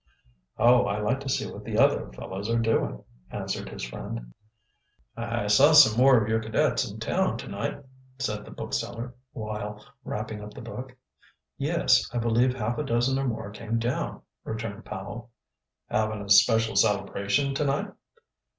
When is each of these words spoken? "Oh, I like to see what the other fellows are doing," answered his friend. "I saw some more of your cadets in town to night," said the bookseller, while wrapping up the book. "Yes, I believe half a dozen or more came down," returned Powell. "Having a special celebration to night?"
"Oh, 0.57 0.85
I 0.85 0.99
like 0.99 1.19
to 1.19 1.29
see 1.29 1.45
what 1.51 1.63
the 1.63 1.77
other 1.77 2.11
fellows 2.13 2.49
are 2.49 2.57
doing," 2.57 3.03
answered 3.29 3.69
his 3.69 3.83
friend. 3.83 4.33
"I 5.15 5.45
saw 5.45 5.73
some 5.73 5.95
more 5.95 6.19
of 6.19 6.27
your 6.27 6.39
cadets 6.39 6.89
in 6.89 6.99
town 6.99 7.37
to 7.37 7.47
night," 7.47 7.83
said 8.17 8.43
the 8.43 8.49
bookseller, 8.49 9.13
while 9.31 9.85
wrapping 10.03 10.41
up 10.41 10.55
the 10.55 10.61
book. 10.61 10.95
"Yes, 11.55 12.09
I 12.11 12.17
believe 12.17 12.55
half 12.55 12.79
a 12.79 12.83
dozen 12.83 13.19
or 13.19 13.27
more 13.27 13.51
came 13.51 13.77
down," 13.77 14.23
returned 14.43 14.85
Powell. 14.85 15.29
"Having 15.87 16.21
a 16.23 16.29
special 16.31 16.75
celebration 16.75 17.53
to 17.53 17.63
night?" 17.63 17.87